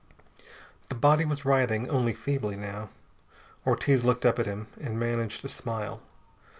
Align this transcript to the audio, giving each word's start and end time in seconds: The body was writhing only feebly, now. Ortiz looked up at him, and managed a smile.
The 0.89 0.95
body 0.95 1.25
was 1.25 1.45
writhing 1.45 1.87
only 1.87 2.15
feebly, 2.15 2.55
now. 2.55 2.89
Ortiz 3.67 4.03
looked 4.03 4.25
up 4.25 4.39
at 4.39 4.47
him, 4.47 4.65
and 4.79 4.99
managed 4.99 5.45
a 5.45 5.47
smile. 5.47 6.01